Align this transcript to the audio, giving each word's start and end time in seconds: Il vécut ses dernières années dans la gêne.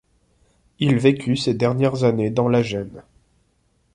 Il 0.79 0.97
vécut 0.97 1.35
ses 1.37 1.53
dernières 1.53 2.03
années 2.05 2.31
dans 2.31 2.47
la 2.49 2.63
gêne. 2.63 3.03